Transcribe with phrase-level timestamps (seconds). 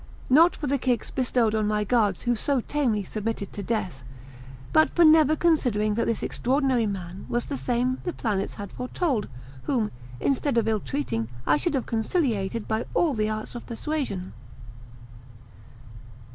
[0.31, 4.01] not for the kicks bestowed on my guards who so tamely submitted to death,
[4.73, 9.27] but for never considering that this extraordinary man was the same the planets had foretold,
[9.65, 14.33] whom, instead of ill treating, I should have conciliated by all the arts of persuasion."